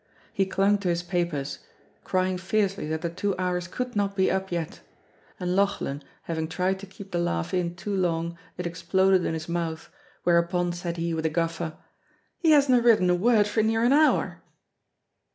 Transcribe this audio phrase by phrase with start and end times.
[0.33, 1.59] He clung to his papers,
[2.03, 4.79] crying fiercely that the two hours could not be up yet,
[5.39, 9.47] and Lauchlan having tried to keep the laugh in too long it exploded in his
[9.47, 9.91] mouth,
[10.23, 11.73] whereupon, said he, with a guffaw,
[12.39, 14.41] "He hasna written a word for near an hour!"